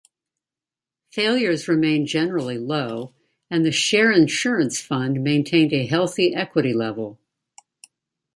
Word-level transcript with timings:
Failures 1.11 1.67
remained 1.67 2.07
generally 2.07 2.57
low, 2.57 3.13
and 3.51 3.63
the 3.63 3.71
Share 3.71 4.11
Insurance 4.11 4.81
Fund 4.81 5.23
maintained 5.23 5.73
a 5.73 5.85
healthy 5.85 6.33
equity 6.33 6.73
level. 6.73 7.19